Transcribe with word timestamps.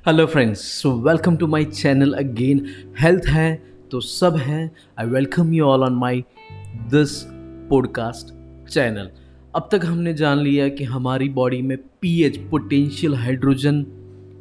Hello 0.00 0.26
friends 0.26 0.60
so 0.60 0.92
welcome 0.92 1.36
to 1.36 1.46
my 1.46 1.64
channel 1.64 2.12
again 2.12 2.66
health 3.00 3.22
है 3.26 3.62
तो 3.90 4.00
सब 4.00 4.36
है. 4.36 4.70
I 4.98 5.06
welcome 5.06 5.52
you 5.54 5.64
all 5.64 5.82
on 5.82 5.92
my 5.92 6.20
this 6.76 7.22
podcast 7.70 8.34
channel 8.70 9.10
अब 9.54 9.68
तक 9.72 9.80
हमने 9.84 10.14
जान 10.14 10.38
लिया 10.38 10.68
कि 10.68 10.84
हमारी 10.84 11.28
बॉडी 11.28 11.62
में 11.62 11.78
पीएच 11.78 12.36
पोटेंशियल 12.36 13.14
हाइड्रोजन 13.14 13.86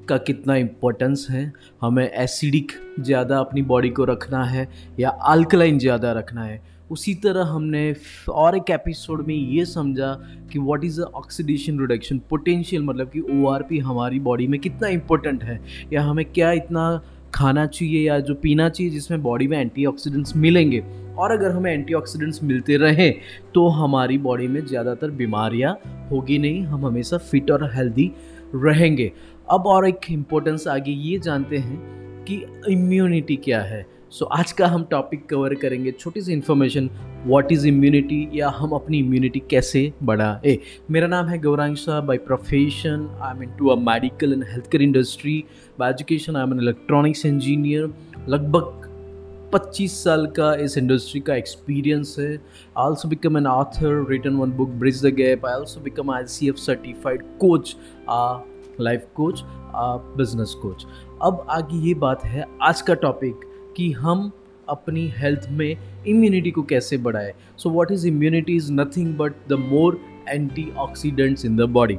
का 0.10 0.18
कितना 0.20 0.56
इम्पोर्टेंस 0.56 1.28
है। 1.30 1.52
हमें 1.82 2.10
एसिडिक 2.10 2.72
ज़्यादा 3.00 3.40
अपनी 3.40 3.62
बॉडी 3.64 3.90
को 3.90 4.06
रखना 4.06 4.44
है 4.46 4.68
या 5.00 5.10
अल्कलाइन 5.10 5.80
ज़्यादा 5.80 6.12
रखना 6.12 6.44
है। 6.44 6.62
उसी 6.92 7.14
तरह 7.16 7.46
हमने 7.46 7.94
और 8.30 8.56
एक 8.58 8.70
एपिसोड 8.72 9.26
में 9.28 9.36
ये 9.36 9.66
समझा 9.66 10.14
कि 10.52 10.60
what 10.60 10.84
is 10.86 11.02
oxidation 11.02 11.80
reduction 11.80 12.20
potential 12.30 12.84
मतलब 12.84 13.10
कि 13.10 13.20
ओआरपी 13.34 13.80
हमारी 13.80 14.20
बॉडी 14.20 14.48
में 14.48 14.60
कितना 14.60 14.88
इम्पोर्टेंट 14.90 15.44
है। 15.44 15.60
या 15.94 16.02
हमें 16.04 16.26
क्या 16.26 16.52
इतना 16.52 17.02
खाना 17.34 17.66
चाहिए 17.66 18.02
या 18.02 18.20
जो 18.20 18.34
पीना 18.36 18.68
चाहिए 18.70 18.92
जिसमें 18.92 19.22
बॉडी 19.24 19.48
में 19.48 19.58
एंटीऑक्सीडेंट्स 19.60 20.36
मिलेंगे। 20.36 20.84
और 21.12 21.32
अगर 21.32 21.52
हमें 21.52 21.72
एंटीऑक्सीडेंट्स 21.72 22.44
मिलते 22.44 22.78
रहें 22.78 23.14
तो 23.54 23.68
हमारी 23.70 24.18
बॉडी 24.20 24.48
में 24.48 24.66
ज़्यादातर 24.66 25.12
बीमारियाँ 25.14 25.78
होगी 26.12 26.38
नहीं। 26.40 26.64
हम 26.64 26.86
हमेशा 26.86 27.18
फिट 27.20 27.52
और 27.52 27.70
हेल्दी 27.76 28.12
रहेंगे। 28.56 29.12
अब 29.52 29.68
और 29.68 29.88
एक 29.88 30.00
इम्पोर्टेंस 30.12 30.68
आगे 30.68 30.92
ये 30.92 31.18
जानते 31.20 31.58
हैं 31.58 31.78
कि 32.24 32.36
इम्यूनिटी 32.70 33.36
क्या 33.36 33.62
है। 33.62 33.86
सो 34.10 34.26
so, 34.26 34.32
आज 34.32 34.52
का 34.52 34.68
हम 34.68 34.84
टॉपिक 34.84 35.26
कवर 35.26 35.54
करेंगे 35.54 35.92
छोटी 35.92 36.22
सी 36.22 36.34
इन्फॉर्मेशन 36.34 36.90
व्हाट 37.26 37.52
इज़ 37.52 37.68
इम्यूनिटी 37.68 38.30
या 38.34 38.50
हम 38.50 38.72
अपनी 38.72 39.00
इम्यूनिटी 39.00 39.40
कैसे 39.50 39.94
बढ़ाए। 40.04 40.58
मेरा 40.92 41.08
नाम 41.08 41.26
है 41.26 41.38
Gaurang 41.38 41.76
Shah 41.76 42.00
by 42.02 42.18
profession 42.18 43.08
I 43.22 43.36
am 43.36 43.52
to 43.58 43.68
a 43.68 43.76
medical 43.76 44.34
and 44.34 44.44
health 44.44 44.70
care 44.72 44.82
industry 44.82 45.44
by 45.80 45.90
education 45.90 46.36
I 46.36 46.44
am 46.44 46.54
an 46.54 46.60
electronics 46.60 47.26
engineer 47.26 47.94
लगभग 48.30 48.78
25 49.56 49.92
साल 50.04 50.26
का 50.28 50.54
इस 50.56 50.78
इंडस्ट्री 50.78 51.22
का 51.22 51.36
एक्सपीरियंस 51.36 52.16
है। 52.20 52.32
I 52.34 52.84
also 52.84 53.10
become 53.10 53.38
an 53.38 53.48
author 53.48 54.06
return 54.10 54.36
one 54.36 54.52
book 54.52 54.70
bridge 54.70 55.06
the 55.06 55.14
gap 55.16 55.46
I 55.46 55.54
also 55.54 55.82
become 55.82 56.12
I 56.12 56.26
C 56.26 56.50
F 56.50 56.58
certified 56.58 57.24
coach 57.40 57.76
life 58.80 59.08
coach 59.16 59.44
business 60.18 60.54
coach 60.62 60.86
अब 61.24 61.46
आगे 61.50 61.78
ये 61.88 61.94
बात 61.96 62.24
है 62.26 62.46
आज 62.62 62.82
का 62.82 62.94
टॉपिक 63.04 63.50
कि 63.78 63.92
हम 63.92 64.32
अपनी 64.70 65.08
हेल्थ 65.18 65.48
में 65.50 65.70
इम्यूनिटी 66.08 66.52
को 66.52 66.62
कैसे 66.64 66.98
बढ़ाए. 66.98 67.34
So 67.58 67.70
what 67.70 67.92
is 67.92 68.08
immunity 68.08 68.56
is 68.56 68.72
nothing 68.74 69.14
but 69.18 69.34
the 69.50 69.54
more 69.60 70.00
antioxidants 70.78 71.46
in 71.46 71.56
the 71.58 71.70
body 71.70 71.98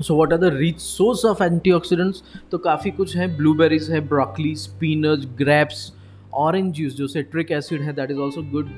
so 0.00 0.16
what 0.16 0.32
are 0.32 0.38
the 0.38 0.52
rich 0.54 0.80
source 0.80 1.24
of 1.24 1.42
antioxidants 1.70 2.22
तो 2.50 2.58
काफ़ी 2.58 2.90
कुछ 2.90 3.16
है. 3.16 3.36
ब्लूबेरीज 3.36 3.90
है 3.90 4.00
broccoli 4.08 4.54
spinach 4.56 5.26
grapes 5.38 5.92
orange 6.34 6.74
juice 6.74 6.94
जो 6.96 7.06
सेट्रिक 7.06 7.50
एसिड 7.52 7.80
है 7.82 7.92
that 7.92 8.10
is 8.10 8.18
also 8.18 8.42
good 8.52 8.68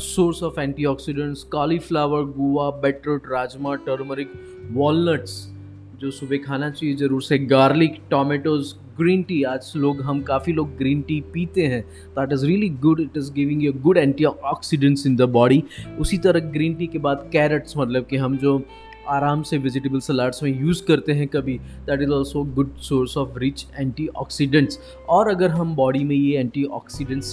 source 0.00 0.42
of 0.42 0.60
antioxidants 0.84 1.42
cauliflower 1.52 2.24
guava 2.36 2.70
beetroot 2.82 3.22
rajma 3.32 3.74
turmeric 3.86 4.32
walnuts 4.72 5.32
जो 6.00 6.10
सुबह 6.10 6.38
खाना 6.38 6.68
चाहिए, 6.70 6.94
ज़रूर 6.96 7.22
से 7.22 7.38
गार्लिक 7.38 7.96
टोमेटोज 8.10 8.72
ग्रीन 8.98 9.22
टी 9.22 9.42
आज 9.42 9.72
लोग, 9.76 10.00
हम 10.02 10.20
काफ़ी 10.22 10.52
लोग 10.52 10.76
ग्रीन 10.76 11.02
टी 11.02 11.20
पीते 11.34 11.66
हैं। 11.66 11.82
That 12.10 12.32
is 12.32 12.46
really 12.46 12.68
good 12.68 13.00
it 13.00 13.16
is 13.16 13.32
giving 13.32 13.62
you 13.62 13.72
good 13.72 13.98
antioxidants 14.24 15.06
in 15.06 15.16
the 15.16 15.22
body 15.22 15.62
उसी 16.00 16.18
तरह 16.18 16.40
ग्रीन 16.52 16.74
टी 16.74 16.86
के 16.86 16.98
बाद 16.98 17.28
कैरेट्स 17.32 17.76
मतलब 17.76 18.06
कि 18.06 18.16
हम 18.16 18.36
जो 18.36 18.56
आराम 19.08 19.42
से 19.42 19.58
वेजिटेबल 19.58 20.00
सलाड्स 20.00 20.42
में 20.42 20.60
यूज़ 20.60 20.82
करते 20.84 21.12
हैं 21.12 21.26
कभी 21.28 21.58
that 21.58 22.02
is 22.02 22.10
also 22.10 22.44
good 22.54 22.76
source 22.78 23.16
of 23.16 23.38
rich 23.38 23.66
anti 23.78 24.06
और 25.08 25.28
अगर 25.28 25.50
हम 25.50 25.74
बॉडी 25.76 26.04
में 26.04 26.16
ये 26.16 26.38
एंटी 26.38 26.66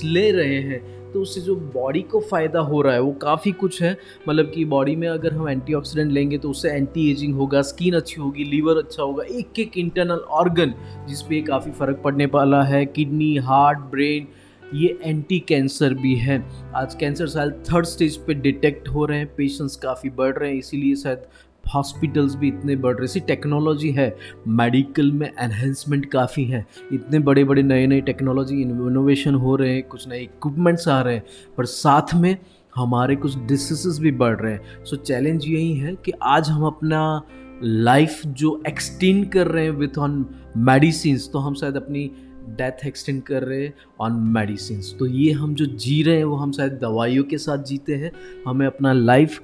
ले 0.03 0.31
रहे 0.31 0.59
हैं 0.61 0.81
तो 1.17 1.21
उससे 1.21 1.41
जो 1.41 1.55
बॉडी 1.73 2.01
को 2.03 2.19
फ़ायदा 2.21 2.59
हो 2.61 2.81
रहा 2.81 2.93
है, 2.93 3.01
वो 3.01 3.11
काफ़ी 3.21 3.51
कुछ 3.53 3.81
है। 3.81 3.95
मतलब 4.27 4.51
कि 4.51 4.65
बॉडी 4.67 4.95
में 4.95 5.07
अगर 5.07 5.33
हम 5.33 5.47
एंटीऑक्सीडेंट 5.49 6.11
लेंगे 6.11 6.37
तो 6.37 6.49
उससे 6.49 6.71
एंटी 6.71 7.09
एजिंग 7.11 7.33
होगा 7.35 7.61
स्किन 7.63 7.93
अच्छी 7.95 8.21
होगी 8.21 8.43
लीवर 8.45 8.77
अच्छा 8.77 9.03
होगा 9.03 9.23
एक 9.31 9.59
एक 9.59 9.77
इंटरनल 9.77 10.19
ऑर्गन 10.41 10.73
जिस 11.07 11.21
पे 11.21 11.41
काफ़ी 11.43 11.71
फ़र्क 11.71 12.01
पड़ने 12.03 12.25
वाला 12.33 12.61
है 12.63 12.85
किडनी 12.85 13.35
हार्ट 13.43 13.79
ब्रेन 13.91 14.27
ये 14.75 14.97
एंटी 15.01 15.39
कैंसर 15.39 15.93
भी 15.95 16.13
है। 16.17 16.37
आज 16.75 16.95
कैंसर 16.95 17.27
शायद 17.29 17.63
थर्ड 17.65 17.85
स्टेज 17.85 18.17
पे 18.17 18.33
डिटेक्ट 18.35 18.89
हो 18.89 19.05
रहे 19.05 19.17
हैं 19.17 19.27
पेशेंट्स 19.35 19.75
काफ़ी 19.77 20.09
बढ़ 20.11 20.33
रहे 20.33 20.49
हैं, 20.51 20.57
इसीलिए 20.57 20.95
शायद 20.95 21.25
हॉस्पिटल्स 21.73 22.35
भी 22.35 22.47
इतने 22.47 22.75
बढ़ 22.75 22.95
रहे 22.95 23.05
इसी 23.05 23.19
टेक्नोलॉजी 23.19 23.91
है, 23.91 24.15
मेडिकल 24.47 25.11
में 25.11 25.27
एनहेंसमेंट 25.29 26.05
काफ़ी 26.05 26.45
है। 26.45 26.65
इतने 26.93 27.19
बड़े 27.19 27.43
बड़े 27.43 27.63
नए 27.63 27.87
नए 27.87 28.01
टेक्नोलॉजी 28.01 28.61
इनोवेशन 28.61 29.35
हो 29.35 29.55
रहे 29.55 29.73
हैं, 29.73 29.83
कुछ 29.83 30.07
नए 30.07 30.19
इक्विपमेंट्स 30.19 30.87
आ 30.87 31.01
रहे 31.01 31.15
हैं, 31.15 31.23
पर 31.57 31.65
साथ 31.65 32.13
में 32.15 32.37
हमारे 32.75 33.15
कुछ 33.15 33.37
डिसीज़ 33.39 34.01
भी 34.01 34.11
बढ़ 34.13 34.35
रहे 34.35 34.53
हैं। 34.53 34.83
सो 34.85 34.95
चैलेंज 34.95 35.45
यही 35.47 35.73
है 35.73 35.95
कि 35.95 36.11
आज 36.23 36.49
हम 36.49 36.65
अपना 36.65 37.21
लाइफ 37.63 38.21
जो 38.27 38.61
एक्सटेंड 38.67 39.27
कर 39.31 39.47
रहे 39.47 39.63
हैं 39.63 39.71
विथ 39.71 39.97
ऑन 39.97 40.25
मेडिसिन 40.57 41.17
तो 41.33 41.39
हम 41.39 41.53
शायद 41.53 41.75
अपनी 41.75 42.09
डेथ 42.49 42.85
एक्सटेंड 42.87 43.21
कर 43.23 43.43
रहे 43.43 43.63
हैं 43.63 43.73
ऑन 43.99 44.19
मेडिसिन 44.29 44.81
तो 44.99 45.05
ये 45.05 45.31
हम 45.31 45.55
जो 45.55 45.65
जी 45.65 46.01
रहे 46.03 46.17
हैं, 46.17 46.23
वो 46.23 46.35
हम 46.35 46.51
शायद 46.51 46.79
दवाइयों 46.81 47.23
के 47.23 47.37
साथ 47.37 47.63
जीते 47.63 47.95
हैं। 47.95 48.11
हमें 48.47 48.65
अपना 48.67 48.93
लाइफ 48.93 49.41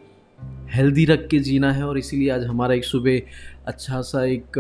हेल्दी 0.76 1.06
रख 1.06 1.28
के 1.28 1.40
जीना 1.40 1.72
है 1.74 1.84
और 1.84 1.98
इसीलिए 1.98 2.30
आज 2.30 2.46
हमारा 2.46 2.76
एक 2.76 2.86
सुबह 2.86 3.22
अच्छा 3.68 4.02
सा 4.02 4.24
एक 4.26 4.60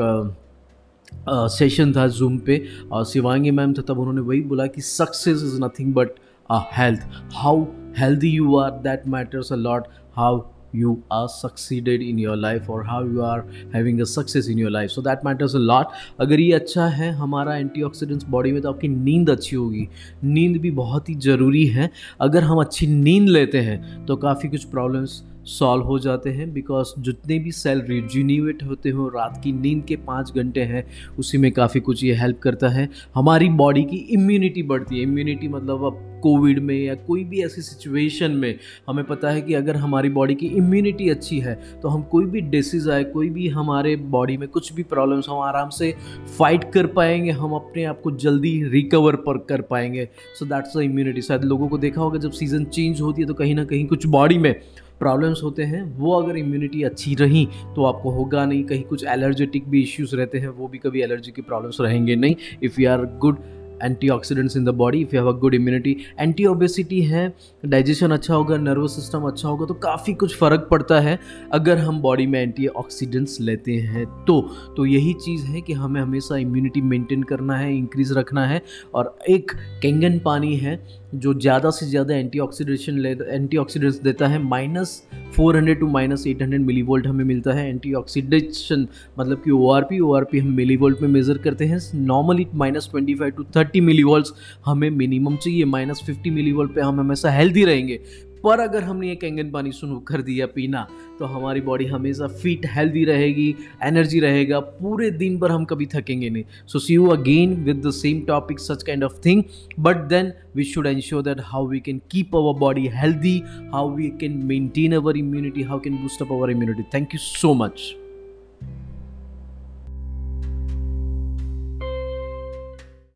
सेशन 1.27 1.93
था 1.93 2.07
जूम 2.09 2.37
पे। 2.37 2.61
और 2.91 3.05
शिवांगी 3.05 3.51
मैम 3.51 3.73
था, 3.73 3.81
तब 3.81 3.99
उन्होंने 3.99 4.21
वही 4.21 4.41
बोला 4.41 4.67
कि 4.67 4.81
success 4.81 5.43
is 5.43 5.59
nothing 5.63 5.93
but 5.93 6.09
a 6.49 6.63
health 6.77 7.07
how 7.33 7.65
healthy 7.97 8.29
you 8.29 8.57
are 8.57 8.71
that 8.83 9.07
matters 9.07 9.53
a 9.53 9.55
lot 9.57 9.87
how 10.15 10.41
you 10.75 10.91
are 11.15 11.25
succeeded 11.31 12.03
in 12.03 12.19
your 12.19 12.35
life 12.43 12.69
or 12.75 12.77
how 12.85 12.99
you 13.07 13.19
are 13.25 13.41
having 13.73 13.99
a 14.01 14.07
success 14.11 14.47
in 14.53 14.61
your 14.61 14.71
life 14.75 14.93
so 14.93 15.01
that 15.07 15.25
matters 15.27 15.55
a 15.59 15.61
lot 15.63 15.91
अगर 16.19 16.39
ये 16.39 16.53
अच्छा 16.53 16.85
है 16.89 17.11
हमारा 17.15 17.55
antioxidants 17.57 18.25
body 18.29 18.51
में 18.51 18.61
तो 18.61 18.69
आपकी 18.69 18.87
नींद 18.87 19.29
अच्छी 19.29 19.55
होगी। 19.55 19.87
नींद 20.23 20.57
भी 20.61 20.71
बहुत 20.71 21.09
ही 21.09 21.15
ज़रूरी 21.25 21.65
है। 21.67 21.89
अगर 22.21 22.43
हम 22.43 22.61
अच्छी 22.61 22.87
नींद 22.87 23.29
लेते 23.29 23.61
हैं 23.61 24.05
तो 24.05 24.15
काफ़ी 24.15 24.49
कुछ 24.49 24.63
प्रॉब्लम्स 24.63 25.21
सॉल्व 25.49 25.83
हो 25.83 25.97
जाते 25.99 26.29
हैं 26.29 26.51
बिकॉज़ 26.53 26.93
जितने 26.99 27.39
भी 27.39 27.51
सेल 27.51 27.81
रिज्यूनिवेट 27.81 28.63
होते 28.63 28.89
हो, 28.89 29.07
रात 29.07 29.39
की 29.43 29.51
नींद 29.51 29.83
के 29.85 29.95
पाँच 29.97 30.31
घंटे 30.33 30.61
हैं, 30.61 30.85
उसी 31.19 31.37
में 31.37 31.51
काफ़ी 31.51 31.79
कुछ 31.79 32.03
ये 32.03 32.13
हेल्प 32.15 32.39
करता 32.39 32.69
है। 32.69 32.89
हमारी 33.15 33.49
बॉडी 33.51 33.83
की 33.83 33.97
इम्यूनिटी 34.13 34.63
बढ़ती 34.63 34.95
है। 34.95 35.03
इम्यूनिटी 35.03 35.47
मतलब 35.47 35.85
अब 35.85 36.09
कोविड 36.23 36.59
में 36.59 36.75
या 36.75 36.93
कोई 36.97 37.23
भी 37.23 37.41
ऐसी 37.43 37.61
सिचुएशन 37.61 38.31
में, 38.31 38.55
हमें 38.89 39.03
पता 39.05 39.29
है 39.29 39.41
कि 39.41 39.53
अगर 39.53 39.75
हमारी 39.75 40.09
बॉडी 40.09 40.35
की 40.35 40.47
इम्यूनिटी 40.47 41.09
अच्छी 41.09 41.39
है 41.39 41.55
तो 41.81 41.89
हम 41.89 42.01
कोई 42.03 42.25
भी 42.25 42.41
डिसीज़ 42.43 42.89
आए, 42.89 43.03
कोई 43.03 43.29
भी 43.29 43.47
हमारे 43.47 43.95
बॉडी 43.95 44.37
में 44.37 44.47
कुछ 44.49 44.71
भी 44.73 44.83
प्रॉब्लम्स 44.83 45.29
हम 45.29 45.39
आराम 45.39 45.69
से 45.69 45.93
फाइट 46.37 46.71
कर 46.73 46.87
पाएँगे, 46.87 47.31
हम 47.31 47.53
अपने 47.53 47.83
आप 47.83 48.01
को 48.01 48.11
जल्दी 48.13 48.63
रिकवर 48.63 49.15
पर 49.17 49.37
कर 49.49 49.61
पाएँगे। 49.63 50.07
सो 50.39 50.45
दैट्स 50.45 50.77
द 50.77 50.81
इम्यूनिटी 50.81 51.21
शायद 51.21 51.43
लोगों 51.43 51.67
को 51.67 51.77
देखा 51.77 52.01
होगा, 52.01 52.19
जब 52.19 52.31
सीज़न 52.31 52.65
चेंज 52.65 53.01
होती 53.01 53.21
है 53.21 53.27
तो 53.27 53.33
कहीं 53.33 53.55
ना 53.55 53.65
कहीं 53.65 53.85
कुछ 53.87 54.05
बॉडी 54.07 54.37
में 54.37 54.55
प्रॉब्लम्स 55.03 55.43
होते 55.43 55.63
हैं, 55.63 55.81
वो 55.97 56.13
अगर 56.13 56.37
इम्यूनिटी 56.37 56.83
अच्छी 56.83 57.15
रही 57.15 57.47
तो 57.75 57.85
आपको 57.85 58.11
होगा 58.11 58.45
नहीं। 58.45 58.63
कहीं 58.63 58.83
कुछ 58.83 59.05
एलर्जेटिक 59.05 59.69
भी 59.69 59.81
इश्यूज़ 59.81 60.15
रहते 60.15 60.37
हैं, 60.37 60.49
वो 60.49 60.67
भी 60.67 60.77
कभी 60.77 61.01
एलर्जी 61.01 61.31
की 61.31 61.41
प्रॉब्लम्स 61.41 61.81
रहेंगे 61.81 62.15
नहीं। 62.15 62.35
If 62.63 62.81
you 62.81 62.89
are 62.89 63.05
good 63.21 63.37
antioxidants 63.83 64.57
in 64.57 64.65
the 64.65 64.69
body 64.75 65.01
if 65.01 65.15
you 65.15 65.21
have 65.21 65.29
a 65.29 65.37
good 65.39 65.55
immunity 65.55 65.95
anti 66.19 66.45
obesity 66.45 67.01
है 67.01 67.27
डाइजेशन 67.65 68.11
अच्छा 68.11 68.33
होगा 68.33 68.57
नर्वस 68.57 68.95
सिस्टम 68.95 69.27
अच्छा 69.27 69.47
होगा 69.49 69.65
तो 69.65 69.73
काफ़ी 69.83 70.13
कुछ 70.13 70.35
फ़र्क 70.37 70.67
पड़ता 70.71 70.99
है 70.99 71.17
अगर 71.53 71.77
हम 71.77 72.01
बॉडी 72.01 72.27
में 72.27 72.41
एंटी 72.41 72.67
ऑक्सीडेंट्स 72.67 73.39
लेते 73.41 73.71
हैं 73.71 74.05
तो। 74.25 74.41
तो 74.77 74.85
यही 74.85 75.13
चीज़ 75.25 75.45
है 75.45 75.61
कि 75.61 75.73
हमें 75.73 76.01
हमेशा 76.01 76.37
इम्यूनिटी 76.37 76.81
मेंटेन 76.81 77.23
करना 77.23 77.57
है 77.57 77.75
इंक्रीज़ 77.77 78.13
रखना 78.13 78.45
है 78.47 78.61
और 78.93 79.15
एक 79.29 79.51
कैंगन 79.81 80.19
पानी 80.19 80.55
है 80.55 80.79
जो 81.15 81.33
ज़्यादा 81.33 81.69
से 81.69 81.85
ज़्यादा 81.85 82.15
एंटी 82.15 82.39
ऑक्सीडेशन 82.39 82.97
ले 82.97 83.09
एंटी 83.09 83.57
ऑक्सीडेंट्स 83.57 83.99
देता 83.99 84.27
है 84.27 84.41
minus 84.43 85.01
four 85.35 85.57
hundred 85.57 85.79
to 85.79 85.87
minus 85.89 86.25
eight 86.27 86.41
hundred 86.41 86.61
millivolt 86.81 87.07
हमें 87.07 87.23
मिलता 87.25 87.53
है 87.53 87.67
एंटी 87.69 87.93
ऑक्सीडेशन 87.93 88.87
मतलब 89.19 89.41
कि 89.45 89.51
O 89.51 89.69
R 89.71 89.83
P 89.83 89.99
O 89.99 90.13
R 90.13 90.23
P 90.23 90.39
हम 90.39 90.51
मिली 90.55 90.75
वोल्ट 90.77 91.01
में 91.01 91.09
मेज़र 91.09 91.37
करते 91.37 91.65
हैं। 91.65 91.79
Normally 91.95 92.47
minus 92.55 92.89
twenty 92.91 93.15
five 93.15 93.31
to 93.31 93.43
thirty 93.55 93.81
millivolt 94.03 94.27
हमें 94.65 94.89
मिनिमम 94.89 95.35
चाहिए। 95.35 95.65
माइनस 95.65 96.03
फिफ्टी 96.05 96.29
मिली 96.29 96.51
वोल्ट 96.51 96.75
पर 96.75 96.81
हम 96.81 96.99
हमेशा 96.99 97.31
हेल्दी 97.31 97.63
रहेंगे। 97.65 97.99
पर 98.43 98.59
अगर 98.59 98.83
हमने 98.83 99.07
ये 99.07 99.15
कैंगन 99.15 99.49
पानी 99.51 99.71
शुरू 99.71 99.99
कर 100.07 100.21
दिया 100.21 100.45
पीना 100.45 100.87
तो 101.19 101.25
हमारी 101.25 101.61
बॉडी 101.61 101.85
हमेशा 101.85 102.27
फिट 102.27 102.65
हेल्दी 102.65 103.03
रहेगी 103.05 103.55
एनर्जी 103.83 104.19
रहेगा, 104.19 104.59
पूरे 104.59 105.09
दिन 105.11 105.37
भर 105.39 105.51
हम 105.51 105.65
कभी 105.65 105.85
थकेंगे 105.85 106.29
नहीं। 106.29 106.43
So 106.67 106.79
see 106.79 106.93
you 106.93 107.07
again 107.07 107.55
with 107.63 107.81
the 107.85 107.91
same 107.93 108.21
topic 108.27 108.59
such 108.59 108.83
kind 108.83 109.03
of 109.03 109.19
thing 109.25 109.43
but 109.79 110.03
then 110.09 110.33
we 110.55 110.63
should 110.63 110.87
ensure 110.87 111.23
that 111.23 111.41
how 111.45 111.67
we 111.67 111.79
can 111.79 112.01
keep 112.11 112.35
our 112.35 112.59
body 112.59 112.87
healthy 112.93 113.41
how 113.73 113.95
we 113.95 114.09
can 114.19 114.41
maintain 114.45 114.95
our 114.95 115.17
immunity 115.17 115.63
how 115.63 115.79
can 115.79 115.97
boost 115.97 116.21
up 116.21 116.31
our 116.31 116.51
immunity 116.51 116.83
thank 116.93 117.13
you 117.13 117.19
so 117.19 117.53
much 117.53 117.93